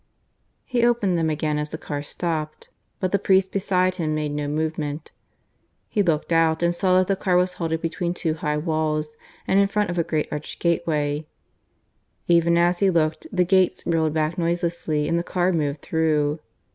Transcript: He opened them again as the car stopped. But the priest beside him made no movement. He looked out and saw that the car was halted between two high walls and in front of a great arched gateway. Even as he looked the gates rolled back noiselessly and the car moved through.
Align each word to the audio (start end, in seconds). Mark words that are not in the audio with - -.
He 0.65 0.83
opened 0.83 1.15
them 1.15 1.29
again 1.29 1.59
as 1.59 1.69
the 1.69 1.77
car 1.77 2.01
stopped. 2.01 2.69
But 2.99 3.11
the 3.11 3.19
priest 3.19 3.51
beside 3.51 3.97
him 3.97 4.15
made 4.15 4.31
no 4.31 4.47
movement. 4.47 5.11
He 5.89 6.01
looked 6.01 6.33
out 6.33 6.63
and 6.63 6.73
saw 6.73 6.97
that 6.97 7.07
the 7.07 7.15
car 7.15 7.37
was 7.37 7.53
halted 7.61 7.81
between 7.83 8.15
two 8.15 8.33
high 8.33 8.57
walls 8.57 9.15
and 9.47 9.59
in 9.59 9.67
front 9.67 9.91
of 9.91 9.99
a 9.99 10.03
great 10.03 10.27
arched 10.31 10.59
gateway. 10.59 11.27
Even 12.27 12.57
as 12.57 12.79
he 12.79 12.89
looked 12.89 13.27
the 13.31 13.45
gates 13.45 13.85
rolled 13.85 14.11
back 14.13 14.39
noiselessly 14.39 15.07
and 15.07 15.19
the 15.19 15.23
car 15.23 15.51
moved 15.53 15.83
through. 15.83 16.39